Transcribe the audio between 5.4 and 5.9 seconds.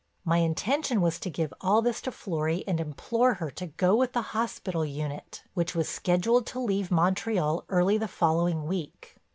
which was